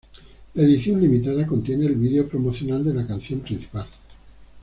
La 0.55 0.63
edición 0.63 0.99
limitada 0.99 1.45
contiene 1.45 1.85
el 1.85 1.93
vídeo 1.93 2.27
promocional 2.27 2.83
de 2.83 2.91
la 2.91 3.05
canción 3.05 3.41
principal. 3.41 3.85